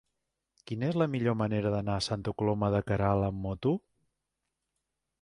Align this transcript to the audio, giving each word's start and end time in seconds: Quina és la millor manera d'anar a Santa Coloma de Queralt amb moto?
Quina 0.71 0.87
és 0.93 0.97
la 1.01 1.07
millor 1.15 1.37
manera 1.43 1.75
d'anar 1.75 1.99
a 1.99 2.05
Santa 2.07 2.35
Coloma 2.41 2.73
de 2.79 2.83
Queralt 2.91 3.31
amb 3.31 3.41
moto? 3.67 3.79